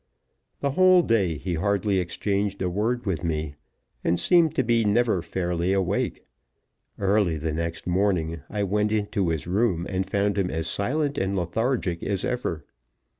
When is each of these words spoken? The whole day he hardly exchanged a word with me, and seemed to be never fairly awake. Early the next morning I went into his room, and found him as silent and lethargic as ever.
The 0.61 0.71
whole 0.71 1.03
day 1.03 1.37
he 1.37 1.53
hardly 1.53 1.99
exchanged 1.99 2.59
a 2.63 2.71
word 2.71 3.05
with 3.05 3.23
me, 3.23 3.53
and 4.03 4.19
seemed 4.19 4.55
to 4.55 4.63
be 4.63 4.83
never 4.83 5.21
fairly 5.21 5.73
awake. 5.73 6.25
Early 6.97 7.37
the 7.37 7.53
next 7.53 7.85
morning 7.85 8.41
I 8.49 8.63
went 8.63 8.91
into 8.91 9.29
his 9.29 9.45
room, 9.45 9.85
and 9.87 10.03
found 10.03 10.39
him 10.39 10.49
as 10.49 10.65
silent 10.65 11.19
and 11.19 11.35
lethargic 11.35 12.01
as 12.01 12.25
ever. 12.25 12.65